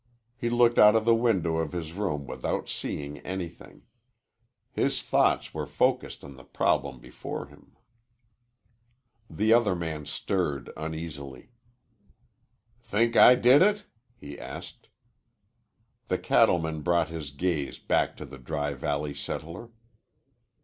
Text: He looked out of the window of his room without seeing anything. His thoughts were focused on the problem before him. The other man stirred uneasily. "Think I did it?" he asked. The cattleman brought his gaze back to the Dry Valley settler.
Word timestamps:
He 0.35 0.49
looked 0.49 0.79
out 0.79 0.95
of 0.95 1.05
the 1.05 1.13
window 1.13 1.57
of 1.57 1.73
his 1.73 1.93
room 1.93 2.25
without 2.25 2.67
seeing 2.67 3.19
anything. 3.19 3.83
His 4.71 5.03
thoughts 5.03 5.53
were 5.53 5.67
focused 5.67 6.23
on 6.23 6.35
the 6.37 6.43
problem 6.43 6.99
before 6.99 7.45
him. 7.45 7.77
The 9.29 9.53
other 9.53 9.75
man 9.75 10.07
stirred 10.07 10.71
uneasily. 10.75 11.51
"Think 12.79 13.15
I 13.15 13.35
did 13.35 13.61
it?" 13.61 13.83
he 14.15 14.39
asked. 14.39 14.89
The 16.07 16.17
cattleman 16.17 16.81
brought 16.81 17.09
his 17.09 17.29
gaze 17.29 17.77
back 17.77 18.17
to 18.17 18.25
the 18.25 18.39
Dry 18.39 18.73
Valley 18.73 19.13
settler. 19.13 19.69